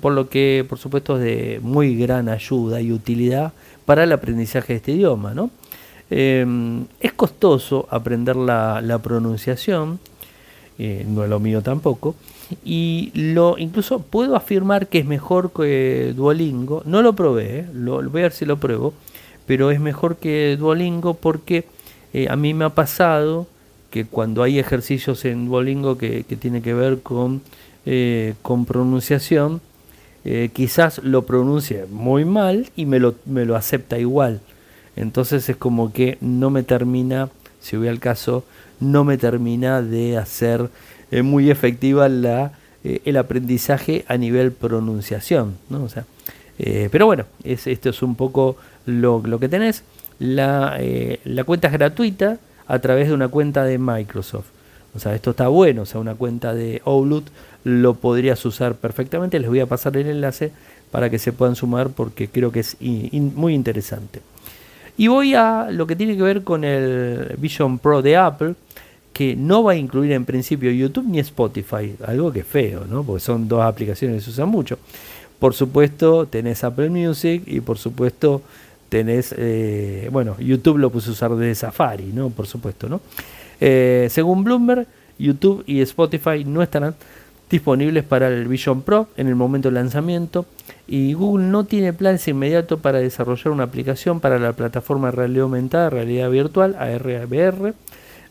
[0.00, 3.52] por lo que por supuesto es de muy gran ayuda y utilidad
[3.84, 5.34] para el aprendizaje de este idioma.
[5.34, 5.50] ¿no?
[6.10, 9.98] es costoso aprender la, la pronunciación,
[10.78, 12.14] no es lo mío tampoco,
[12.64, 16.82] y lo incluso puedo afirmar que es mejor que Duolingo.
[16.84, 17.66] No lo probé, ¿eh?
[17.72, 18.94] lo, voy a ver si lo pruebo,
[19.46, 21.64] pero es mejor que Duolingo porque
[22.12, 23.46] eh, a mí me ha pasado
[23.94, 27.42] que cuando hay ejercicios en Duolingo que, que tiene que ver con,
[27.86, 29.60] eh, con pronunciación,
[30.24, 34.40] eh, quizás lo pronuncie muy mal y me lo, me lo acepta igual.
[34.96, 37.28] Entonces es como que no me termina,
[37.60, 38.44] si voy al caso,
[38.80, 40.70] no me termina de hacer
[41.12, 42.50] eh, muy efectiva la,
[42.82, 45.54] el aprendizaje a nivel pronunciación.
[45.70, 45.84] ¿no?
[45.84, 46.04] O sea,
[46.90, 49.84] pero bueno, es, esto es un poco lo, lo que tenés.
[50.18, 50.80] La,
[51.24, 54.46] la cuenta es gratuita a través de una cuenta de Microsoft.
[54.94, 57.24] O sea, esto está bueno, o sea, una cuenta de Outlook
[57.64, 59.40] lo podrías usar perfectamente.
[59.40, 60.52] Les voy a pasar el enlace
[60.90, 64.20] para que se puedan sumar porque creo que es muy interesante.
[64.96, 68.54] Y voy a lo que tiene que ver con el Vision Pro de Apple,
[69.12, 73.02] que no va a incluir en principio YouTube ni Spotify, algo que es feo, ¿no?
[73.02, 74.78] Porque son dos aplicaciones que se usan mucho.
[75.40, 78.42] Por supuesto, tenés Apple Music y por supuesto
[78.88, 82.30] tenés, eh, bueno, YouTube lo puse a usar desde Safari, ¿no?
[82.30, 83.00] Por supuesto, ¿no?
[83.60, 84.86] Eh, según Bloomberg,
[85.18, 86.94] YouTube y Spotify no estarán
[87.50, 90.46] disponibles para el Vision Pro en el momento del lanzamiento
[90.88, 95.44] y Google no tiene planes inmediatos para desarrollar una aplicación para la plataforma de realidad
[95.44, 97.74] aumentada, realidad virtual, ARVR.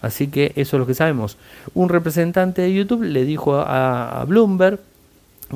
[0.01, 1.37] Así que eso es lo que sabemos.
[1.73, 4.79] Un representante de YouTube le dijo a Bloomberg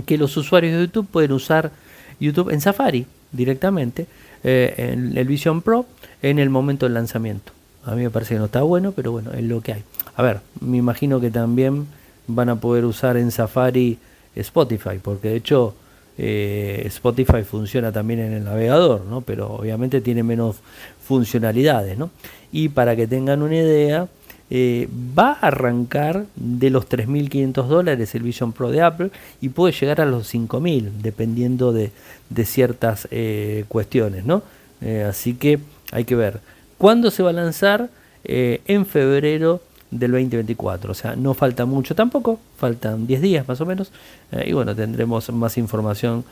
[0.05, 1.71] que los usuarios de YouTube pueden usar
[2.19, 4.07] YouTube en Safari directamente
[4.49, 5.85] eh, en el Vision Pro
[6.21, 7.51] en el momento del lanzamiento.
[7.83, 9.83] A mí me parece que no está bueno, pero bueno, es lo que hay.
[10.15, 11.85] A ver, me imagino que también
[12.27, 13.97] van a poder usar en Safari
[14.35, 15.75] Spotify, porque de hecho
[16.17, 19.19] eh, Spotify funciona también en el navegador, ¿no?
[19.19, 20.57] pero obviamente tiene menos
[21.05, 21.97] funcionalidades.
[21.97, 22.09] ¿no?
[22.53, 24.07] Y para que tengan una idea,
[24.49, 29.73] eh, va a arrancar de los 3.500 dólares el Vision Pro de Apple y puede
[29.73, 31.91] llegar a los 5.000 dependiendo de,
[32.45, 34.25] ciertas eh, cuestiones.
[34.25, 34.43] ¿no?
[34.81, 35.59] Eh, así que
[35.91, 36.39] hay que ver.
[36.77, 37.89] ¿Cuándo se va a lanzar?
[38.29, 40.91] en febrero del 2024.
[40.91, 43.93] O sea, no falta mucho tampoco, faltan 10 días más o menos.
[44.45, 46.25] y bueno, tendremos más información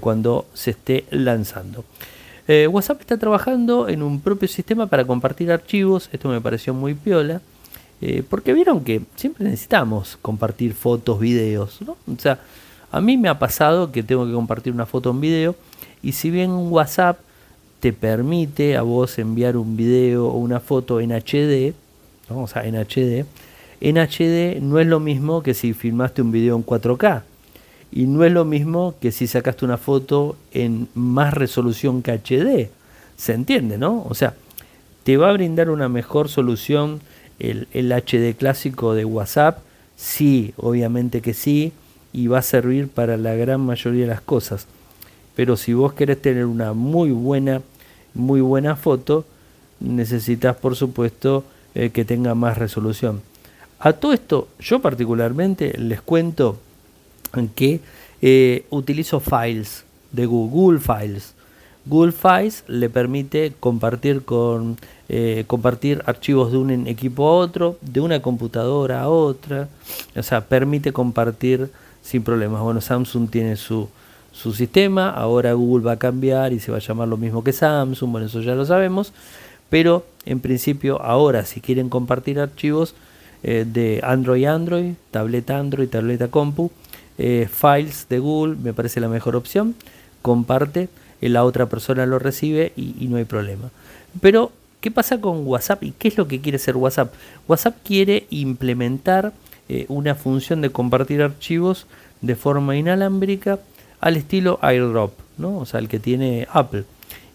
[0.00, 1.84] cuando se esté lanzando.
[2.52, 6.10] Eh, WhatsApp está trabajando en un propio sistema para compartir archivos.
[6.12, 7.40] Esto me pareció muy piola.
[8.00, 11.78] Eh, porque vieron que siempre necesitamos compartir fotos, videos.
[11.82, 11.92] ¿no?
[12.12, 12.40] O sea,
[12.90, 15.54] a mí me ha pasado que tengo que compartir una foto un video.
[16.02, 17.20] Y si bien WhatsApp
[17.78, 21.72] te permite a vos enviar un video o una foto en HD,
[22.28, 22.42] ¿no?
[22.42, 23.26] o en HD,
[23.80, 27.22] en HD no es lo mismo que si filmaste un video en 4K.
[27.92, 32.70] Y no es lo mismo que si sacaste una foto en más resolución que HD.
[33.16, 34.06] ¿Se entiende, no?
[34.08, 34.34] O sea,
[35.02, 37.00] te va a brindar una mejor solución
[37.38, 39.58] el, HD clásico de WhatsApp.
[39.96, 41.72] Sí, obviamente que sí.
[42.12, 44.66] Y va a servir para la gran mayoría de las cosas.
[45.34, 47.62] Pero si vos querés tener una muy buena,
[48.14, 49.24] muy buena foto,
[49.80, 53.22] necesitas por supuesto eh, que tenga más resolución.
[53.78, 56.58] A todo esto, yo particularmente les cuento
[57.54, 57.80] que
[58.22, 61.34] eh, utilizo Files de Google, Files.
[61.86, 64.76] Google Files le permite compartir con
[65.08, 69.68] eh, compartir archivos de un equipo a otro, de una computadora a otra,
[70.14, 71.70] o sea, permite compartir
[72.02, 72.62] sin problemas.
[72.62, 73.88] Bueno, Samsung tiene su,
[74.30, 77.52] su sistema, ahora Google va a cambiar y se va a llamar lo mismo que
[77.52, 79.12] Samsung, bueno, eso ya lo sabemos,
[79.68, 82.94] pero en principio ahora si quieren compartir archivos
[83.42, 86.70] eh, de Android Android, tableta Android, tableta Compu,
[87.22, 89.74] eh, files de Google, me parece la mejor opción.
[90.22, 90.88] Comparte,
[91.20, 93.70] eh, la otra persona lo recibe y, no hay problema.
[94.22, 97.12] Pero, ¿qué pasa con WhatsApp y qué es lo que quiere hacer WhatsApp?
[97.46, 99.34] WhatsApp quiere implementar
[99.68, 101.86] eh, una función de compartir archivos
[102.22, 103.58] de forma inalámbrica
[104.00, 105.58] al estilo AirDrop, ¿no?
[105.58, 106.84] o sea, el que tiene Apple.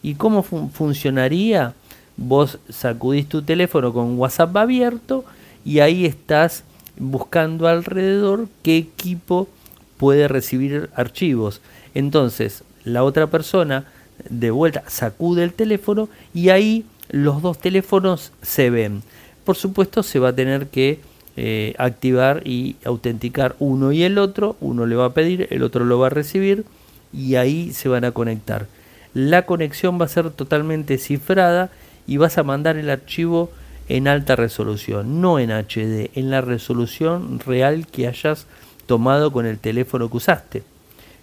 [0.02, 1.76] ¿Y cómo funcionaría?
[2.17, 5.26] Vos sacudís tu teléfono con WhatsApp abierto
[5.63, 6.63] y ahí estás
[6.98, 9.48] buscando alrededor qué equipo
[9.97, 11.62] puede recibir archivos.
[11.93, 13.86] Entonces, la otra persona
[14.29, 19.03] de vuelta sacude el teléfono y ahí los dos teléfonos se ven.
[19.43, 20.99] Por supuesto, se va a tener que
[21.38, 24.55] eh, activar y autenticar uno y el otro.
[24.62, 26.65] Uno le va a pedir, el otro lo va a recibir
[27.13, 28.67] y ahí se van a conectar.
[29.13, 31.69] La conexión va a ser totalmente cifrada
[32.08, 33.51] y vas a mandar el archivo
[33.88, 38.47] en alta resolución, no en HD, en la resolución real que hayas
[38.88, 40.63] tomado con el teléfono que usaste.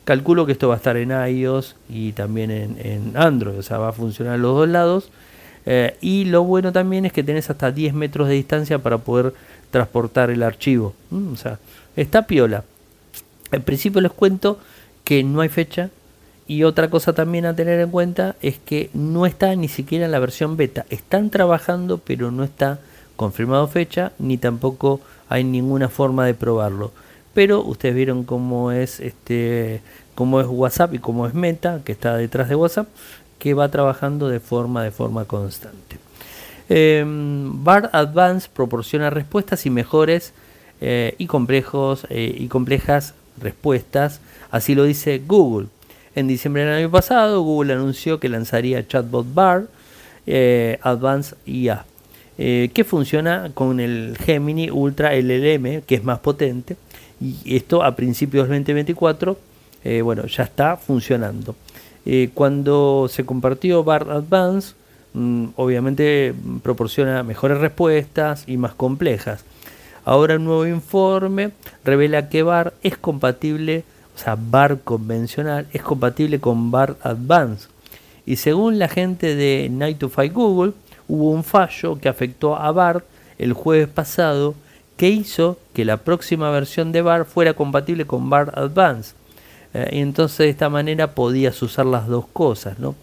[0.04, 3.88] Calculo que esto va a estar en iOS y también en, Android, o sea, va
[3.88, 5.10] a funcionar en los dos lados.
[5.64, 9.32] Eh, y lo bueno también es que tenés hasta 10 metros de distancia para poder
[9.70, 10.94] transportar el archivo.
[11.10, 11.58] Mm, o sea,
[11.94, 12.64] está piola.
[13.52, 14.58] En principio les cuento
[15.04, 15.90] que no hay fecha.
[16.48, 20.10] Y otra cosa también a tener en cuenta es que no está ni siquiera en
[20.10, 20.84] la versión beta.
[20.90, 22.80] Están trabajando, pero no está
[23.14, 26.90] confirmado fecha ni tampoco hay ninguna forma de probarlo.
[27.34, 29.80] Pero ustedes vieron cómo es este
[30.14, 32.88] cómo es WhatsApp y cómo es Meta, que está detrás de WhatsApp,
[33.38, 35.96] que va trabajando de forma de forma constante.
[36.68, 40.32] Eh, BART Advance proporciona respuestas y mejores
[40.84, 45.68] eh, y complejos eh, y complejas respuestas, así lo dice Google.
[46.16, 49.68] En diciembre del año pasado, Google anunció que lanzaría Chatbot Bar
[50.26, 51.84] eh, Advanced IA,
[52.36, 56.76] que funciona con el Gemini Ultra LLM, que es más potente,
[57.22, 59.36] y esto a principios del 2024,
[60.02, 61.54] bueno, ya está funcionando.
[62.34, 64.74] cuando se compartió BART Advanced,
[65.14, 69.44] mm, obviamente proporciona mejores respuestas y más complejas.
[70.04, 71.52] Ahora un nuevo informe
[71.84, 73.84] revela que BAR es compatible,
[74.16, 77.68] o sea, BAR convencional es compatible con BAR Advanced.
[78.26, 80.72] Y según la gente de Night to Fight Google,
[81.06, 83.04] hubo un fallo que afectó a BAR
[83.38, 84.54] el jueves pasado
[84.96, 89.14] que hizo que la próxima versión de BAR fuera compatible con BAR Advanced.
[89.74, 92.94] Eh, y entonces de esta manera podías usar las dos cosas, ¿no?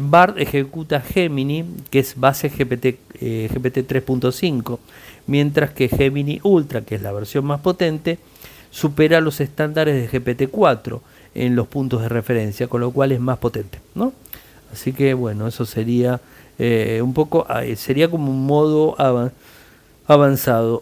[0.00, 4.78] BART ejecuta Gemini, que es base GPT, GPT 3.5,
[5.26, 8.18] mientras que Gemini Ultra, que es la versión más potente,
[8.70, 11.00] supera los estándares de GPT-4
[11.34, 14.12] en los puntos de referencia, con lo cual es más potente, ¿no?
[14.72, 16.20] Así que bueno, eso sería
[16.58, 19.47] eh, un poco, ah, eh, sería como un modo avanzado.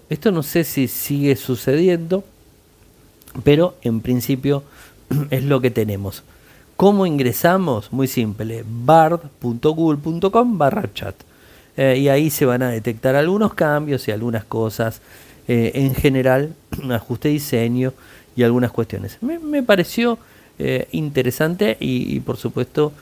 [0.08, 2.22] Esto no sé si sigue sucediendo,
[3.42, 4.62] pero en principio
[5.30, 6.22] es lo que tenemos.
[6.76, 7.92] ¿Cómo ingresamos?
[7.92, 11.16] Muy simple, bard.google.com barra chat.
[11.76, 15.00] Eh, y ahí se van a detectar algunos cambios y algunas cosas.
[15.48, 16.54] Eh, en general,
[16.92, 17.94] ajuste de diseño
[18.36, 19.18] y algunas cuestiones.
[19.22, 20.18] Me, pareció
[20.60, 22.92] eh, interesante y, por supuesto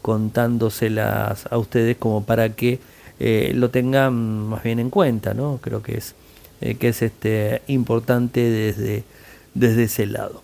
[0.00, 2.78] contándoselas a ustedes como para que
[3.20, 5.58] lo tengan más bien en cuenta, ¿no?
[5.60, 6.14] Creo que es,
[6.60, 9.04] que es este, importante desde,
[9.54, 10.42] desde ese lado.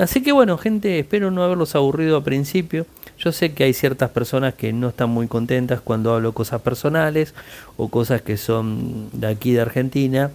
[0.00, 2.86] así que bueno, gente, espero no haberlos aburrido al principio.
[3.20, 7.34] Yo sé que hay ciertas personas que no están muy contentas cuando hablo cosas personales
[7.76, 10.30] o cosas que son de aquí de Argentina.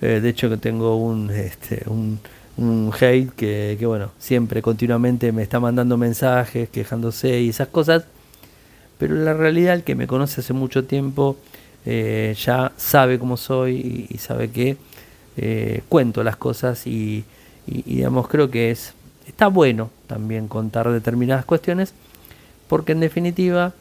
[0.00, 2.18] Eh, de hecho que tengo un, este, un,
[3.00, 8.04] hate que, que, bueno, siempre continuamente me está mandando mensajes quejándose y esas cosas.
[8.98, 11.36] Pero la realidad, el que me conoce hace mucho tiempo
[11.86, 14.76] eh, ya sabe cómo soy y, sabe que
[15.36, 17.24] eh, cuento las cosas y,
[17.66, 18.94] digamos creo que es
[19.26, 21.94] está bueno también contar determinadas cuestiones
[22.66, 23.72] porque en definitiva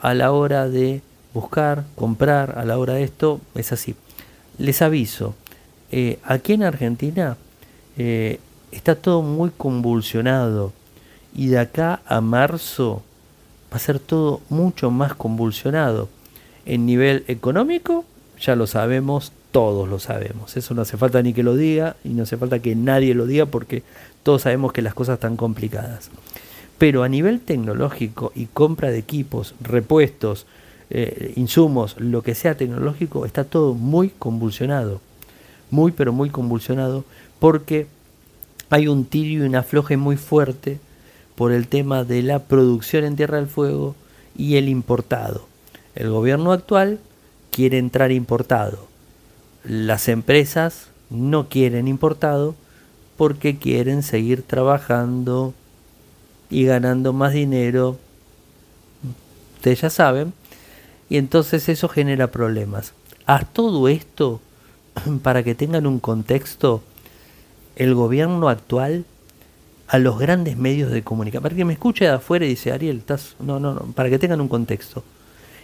[0.00, 1.00] a la hora de
[1.32, 3.94] buscar, comprar, a la hora de esto es así.
[4.58, 5.34] Les aviso,
[5.90, 7.36] eh, aquí en Argentina
[7.96, 10.72] está todo muy convulsionado
[11.34, 13.02] y de acá a marzo
[13.76, 16.08] va a ser todo mucho más convulsionado.
[16.64, 18.06] En nivel económico,
[18.40, 20.56] ya lo sabemos, todos lo sabemos.
[20.56, 23.26] Eso no hace falta ni que lo diga y no hace falta que nadie lo
[23.26, 23.82] diga porque
[24.22, 26.08] todos sabemos que las cosas están complicadas.
[26.78, 30.46] Pero a nivel tecnológico y compra de equipos, repuestos,
[30.88, 35.02] eh, insumos, lo que sea tecnológico, está todo muy convulsionado.
[35.70, 37.04] Muy, pero muy convulsionado
[37.40, 37.88] porque
[38.70, 40.78] hay un tiro y un afloje muy fuerte
[41.36, 43.94] por el tema de la producción en Tierra del Fuego
[44.36, 45.46] y el importado.
[45.94, 46.98] El gobierno actual
[47.50, 48.86] quiere entrar importado.
[49.64, 52.54] Las empresas no quieren importado
[53.16, 55.54] porque quieren seguir trabajando
[56.50, 57.98] y ganando más dinero.
[59.56, 60.32] Ustedes ya saben.
[61.08, 62.92] Y entonces eso genera problemas.
[63.26, 64.40] A todo esto,
[65.22, 66.82] para que tengan un contexto,
[67.76, 69.04] el gobierno actual
[69.88, 71.42] a los grandes medios de comunicación.
[71.42, 73.36] Para que me escuche de afuera y dice, Ariel, estás...
[73.40, 75.04] No, no, no, para que tengan un contexto.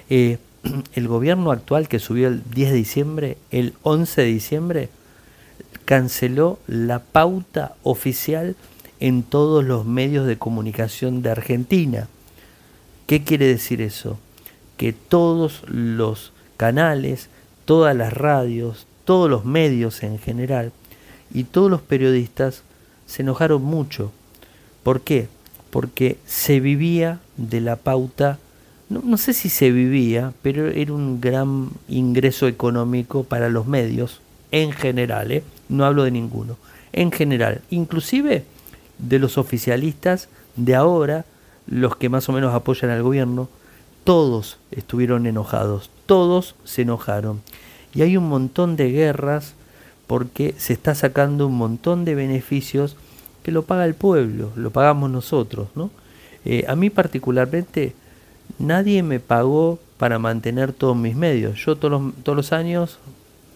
[0.09, 0.39] Eh,
[0.95, 4.89] el gobierno actual que subió el 10 de diciembre, el 11 de diciembre,
[5.85, 8.57] canceló la pauta oficial
[9.01, 12.09] en todos los medios de comunicación de Argentina.
[13.07, 14.19] ¿Qué quiere decir eso?
[14.77, 17.29] Que todos los canales,
[17.65, 20.73] todas las radios, todos los medios en general
[21.35, 22.63] y todos los periodistas
[23.07, 24.13] se enojaron mucho.
[24.83, 25.29] ¿Por qué?
[25.71, 28.39] Porque se vivía de la pauta,
[28.89, 34.21] no, sé si se vivía, pero era un gran ingreso económico para los medios
[34.51, 35.43] en general, ¿eh?
[35.71, 36.59] no hablo de ninguno,
[36.93, 38.45] en general, inclusive
[38.99, 41.25] de los oficialistas de ahora,
[41.67, 43.49] los que más o menos apoyan al gobierno,
[44.05, 47.41] todos estuvieron enojados, todos se enojaron.
[47.95, 49.55] Y hay un montón de guerras
[50.13, 52.97] porque se está sacando un montón de beneficios
[53.43, 55.91] que lo paga el pueblo, lo pagamos nosotros, ¿no?
[56.45, 57.95] Eh, a mí particularmente
[58.59, 61.65] nadie me pagó para mantener todos mis medios.
[61.65, 62.99] Yo todos los, años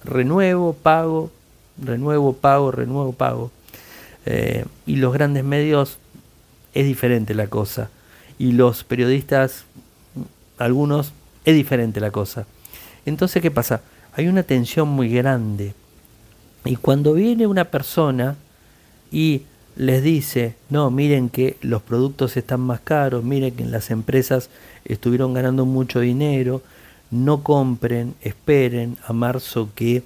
[0.03, 1.31] renuevo, pago,
[1.77, 3.51] renuevo, pago, renuevo, pago.
[4.25, 5.99] Eh, y los grandes medios
[6.73, 7.91] es diferente la cosa.
[8.39, 9.67] Y los periodistas,
[10.57, 11.13] algunos,
[11.45, 12.47] es diferente la cosa.
[13.05, 13.83] Entonces, ¿qué pasa?
[14.15, 15.75] Hay una tensión muy grande.
[16.67, 18.37] Y cuando viene una persona
[19.11, 19.43] y
[19.77, 24.51] les dice, no, miren que los productos están más caros, miren que las empresas
[24.85, 26.63] estuvieron ganando mucho dinero,
[27.11, 30.03] no compren, esperen a marzo que...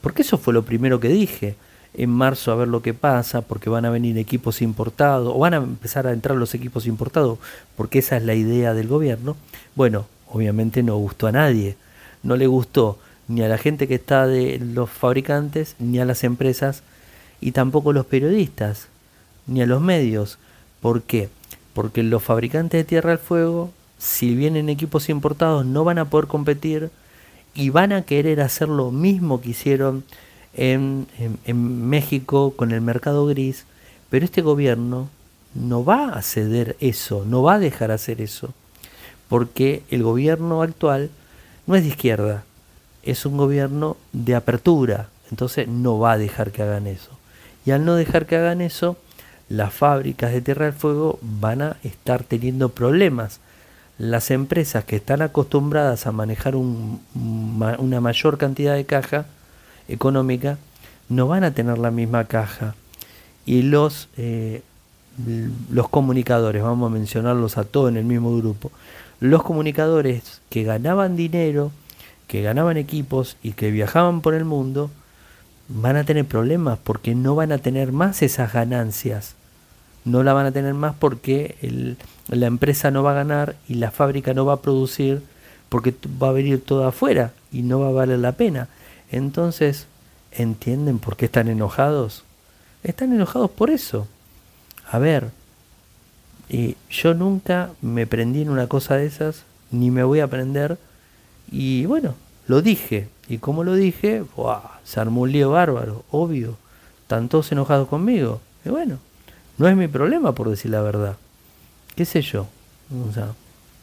[0.00, 1.54] Porque eso fue lo primero que dije
[1.94, 5.54] en marzo a ver lo que pasa, porque van a venir equipos importados, o van
[5.54, 7.38] a empezar a entrar los equipos importados,
[7.76, 9.36] porque esa es la idea del gobierno.
[9.76, 11.76] Bueno, obviamente no gustó a nadie,
[12.24, 16.24] no le gustó ni a la gente que está de los fabricantes, ni a las
[16.24, 16.82] empresas,
[17.40, 18.88] y tampoco a los periodistas,
[19.46, 20.38] ni a los medios.
[20.80, 21.28] ¿Por qué?
[21.72, 26.26] Porque los fabricantes de Tierra del Fuego, si vienen equipos importados, no van a poder
[26.26, 26.90] competir
[27.54, 30.04] y van a querer hacer lo mismo que hicieron
[30.56, 31.06] en,
[31.88, 33.64] México con el mercado gris,
[34.10, 35.08] pero este gobierno
[35.54, 38.52] no va a ceder eso, no va a dejar hacer eso,
[39.28, 41.10] porque el gobierno actual
[41.66, 42.44] no es de izquierda,
[43.04, 47.10] es un gobierno de apertura, entonces no va a dejar que hagan eso.
[47.66, 48.96] Y al no dejar que hagan eso,
[49.48, 53.40] las fábricas de Tierra del Fuego van a estar teniendo problemas.
[53.98, 59.26] Las empresas que están acostumbradas a manejar una mayor cantidad de caja,
[59.88, 60.58] económica,
[61.08, 62.74] no van a tener la misma caja.
[63.46, 64.62] Y los, eh,
[65.70, 68.72] los comunicadores, vamos a mencionarlos a todos en el mismo grupo,
[69.20, 71.70] los comunicadores que ganaban dinero,
[72.34, 74.90] que ganaban equipos y que viajaban por el mundo,
[75.68, 79.36] van a tener problemas porque no van a tener más esas ganancias.
[80.04, 83.92] No la van a tener más porque la empresa no va a ganar y la
[83.92, 85.22] fábrica no va a producir
[85.68, 88.66] porque va a venir todo afuera y no va a valer la pena.
[89.12, 89.86] Entonces,
[90.32, 92.24] ¿entienden por qué están enojados?
[92.82, 94.08] Están enojados por eso.
[94.90, 95.28] A ver,
[96.48, 100.78] y yo nunca me prendí en una cosa de esas, ni me voy a prender.
[101.48, 102.16] Y bueno,
[102.46, 103.08] lo dije.
[103.28, 104.22] Y como lo dije,
[104.84, 106.56] se armó un lío bárbaro, obvio.
[107.02, 108.40] Están todos enojados conmigo.
[108.64, 108.98] Y bueno,
[109.58, 111.16] no es mi problema por decir la verdad.
[111.94, 112.46] ¿Qué sé yo?
[113.08, 113.32] O sea,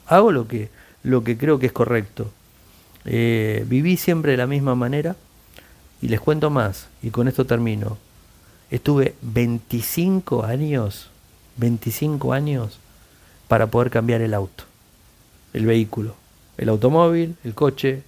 [0.08, 0.70] hago lo que,
[1.04, 2.32] lo que creo que es correcto.
[3.06, 5.16] Eh, viví siempre de la misma manera
[6.02, 7.98] y les cuento más y con esto termino.
[8.70, 11.10] Estuve 25 años,
[11.58, 12.80] 25 años
[13.48, 14.64] para poder cambiar el auto,
[15.54, 16.16] el vehículo,
[16.58, 18.04] el automóvil, el coche,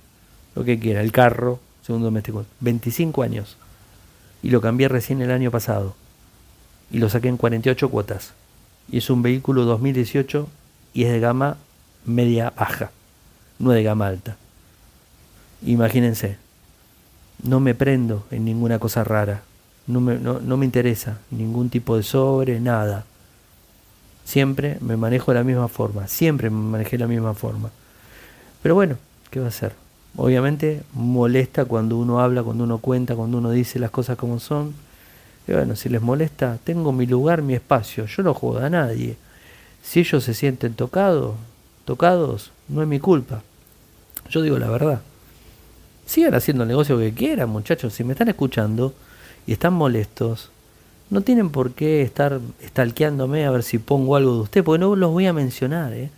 [0.56, 2.46] lo que quiera, el carro, segundo doméstico.
[2.60, 3.58] 25 años.
[4.42, 5.96] Y lo cambié recién el año pasado.
[6.92, 8.34] Y lo saqué en 48 cuotas.
[8.92, 10.48] Y es un vehículo 2018
[10.94, 11.58] y es de gama
[12.06, 12.92] media baja,
[13.60, 14.38] no de gama alta.
[15.66, 16.38] Imagínense,
[17.44, 19.42] no me prendo en ninguna cosa rara,
[19.88, 23.06] no me, no, no me interesa ningún tipo de sobre, nada.
[24.26, 27.72] Siempre me manejo de la misma forma, siempre me manejé de la misma forma.
[28.62, 28.98] Pero bueno,
[29.30, 29.83] ¿qué va a hacer?
[30.16, 34.74] Obviamente molesta cuando uno habla, cuando uno cuenta, cuando uno dice las cosas como son.
[35.48, 39.18] Y bueno, si les molesta, tengo mi lugar, mi espacio, yo no juego a nadie.
[39.82, 41.36] Si ellos se sienten tocados,
[41.86, 43.42] tocados, no es mi culpa.
[44.30, 45.02] Yo digo la verdad
[46.06, 47.94] sigan haciendo el negocio que quieran, muchachos.
[47.94, 48.94] Si me están escuchando
[49.48, 50.50] y están molestos,
[51.10, 54.96] no tienen por qué estar stalkeándome a ver si pongo algo de usted, porque no
[54.96, 56.10] los voy a mencionar, ¿eh?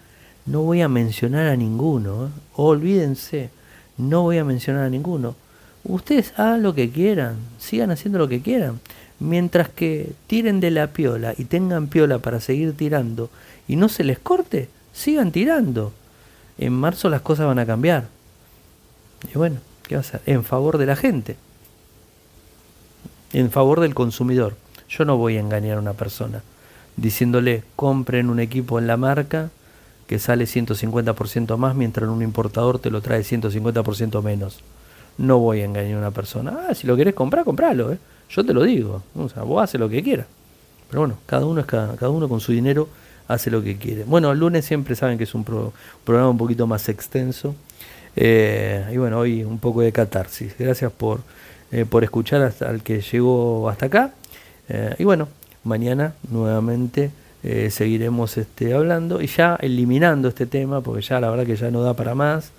[0.46, 2.30] No voy a mencionar a ninguno, ¿eh?
[2.56, 3.50] olvídense,
[3.98, 5.36] no voy a mencionar a ninguno.
[5.84, 8.80] Ustedes hagan lo que quieran, sigan haciendo lo que quieran.
[9.20, 13.30] Mientras que tiren de la piola y tengan piola para seguir tirando
[13.68, 15.94] y no se les corte, sigan tirando.
[16.58, 18.08] En marzo las cosas van a cambiar.
[19.34, 20.22] Y bueno, ¿Qué va a hacer?
[20.26, 21.36] En favor de la gente.
[23.34, 24.56] En favor del consumidor.
[24.90, 26.42] Yo no voy a engañar a una persona
[26.98, 29.50] diciéndole compren un equipo en la marca
[30.08, 34.60] que sale 150% más mientras un importador te lo trae 150% menos.
[35.18, 36.68] No voy a engañar a una persona.
[36.70, 37.92] Ah, si lo querés comprar, compralo.
[37.92, 37.98] ¿eh?
[38.30, 39.02] Yo te lo digo.
[39.18, 40.28] O sea, vos haces lo que quieras.
[40.90, 42.90] Pero bueno, cada uno, es cada, cada uno con su dinero
[43.28, 44.04] hace lo que quiere.
[44.04, 47.56] Bueno, el lunes siempre saben que es un programa un poquito más extenso.
[48.16, 50.56] Eh, y bueno, hoy un poco de catarsis.
[50.60, 51.22] Gracias por,
[51.72, 54.14] eh, por escuchar hasta el que llegó hasta acá.
[54.98, 55.28] Y bueno,
[55.64, 57.12] mañana nuevamente
[57.70, 61.82] seguiremos este, hablando y ya eliminando este tema, porque ya la verdad que ya no
[61.82, 62.52] da para más.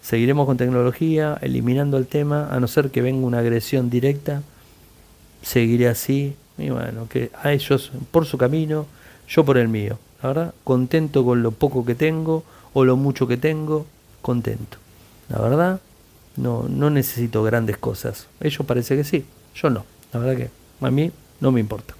[0.00, 4.42] Seguiremos con tecnología, eliminando el tema, a no ser que venga una agresión directa.
[5.42, 6.34] Seguiré así.
[6.58, 8.86] Y bueno, que a ellos por su camino,
[9.28, 9.98] yo por el mío.
[10.22, 13.86] La verdad, contento con lo poco que tengo o lo mucho que tengo
[14.22, 14.78] contento.
[15.28, 15.80] La verdad,
[16.36, 18.26] no, no necesito grandes cosas.
[18.40, 19.24] Ellos parece que sí,
[19.54, 19.84] yo no.
[20.12, 20.50] La verdad que
[20.86, 21.10] a mí
[21.40, 21.94] no me importa.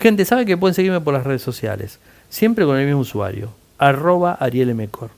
[0.00, 1.98] Gente, sabe que pueden seguirme por las redes sociales,
[2.30, 5.10] siempre con el mismo usuario, arroba arielmcor.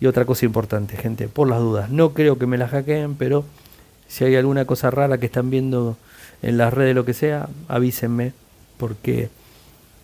[0.00, 3.44] Y otra cosa importante, gente, por las dudas, no creo que me la hackeen, pero
[4.08, 5.98] si hay alguna cosa rara que están viendo
[6.40, 8.32] en las redes, lo que sea, avísenme,
[8.78, 9.28] porque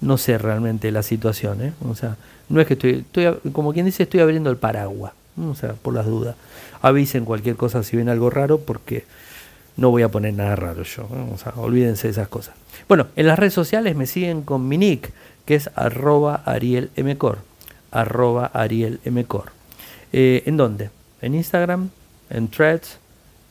[0.02, 1.62] no sé realmente la situación.
[1.62, 1.72] ¿eh?
[1.88, 2.16] O sea,
[2.50, 5.94] no es que estoy, estoy, como quien dice, estoy abriendo el paraguas, o sea, por
[5.94, 6.36] las dudas.
[6.82, 9.04] Avisen cualquier cosa si ven algo raro, porque
[9.76, 11.08] no voy a poner nada raro yo.
[11.32, 12.54] O sea, olvídense de esas cosas.
[12.88, 15.12] Bueno, en las redes sociales me siguen con mi nick,
[15.44, 17.38] que es arroba arielmcor.
[17.90, 19.52] Arroba arielmcor.
[20.12, 20.90] Eh, ¿En dónde?
[21.22, 21.90] En Instagram,
[22.30, 22.98] en Threads,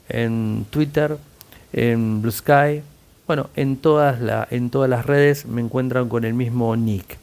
[0.08, 1.16] en Twitter,
[1.72, 2.82] en Blue Sky.
[3.26, 7.18] Bueno, en todas, la, en todas las redes me encuentran con el mismo nick.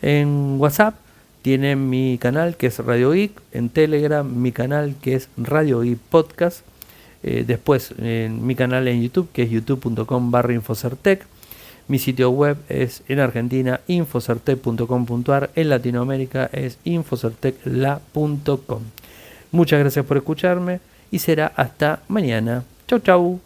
[0.00, 0.94] En WhatsApp
[1.42, 3.32] tienen mi canal que es Radio Geek.
[3.52, 6.64] En Telegram mi canal que es Radio Geek Podcast.
[7.22, 11.24] Eh, después en mi canal en YouTube que es youtube.com barra infocertec.
[11.88, 18.82] Mi sitio web es en Argentina infocertec.com.ar, en Latinoamérica es infocertecla.com.
[19.50, 22.64] Muchas gracias por escucharme y será hasta mañana.
[22.86, 23.40] Chau chau.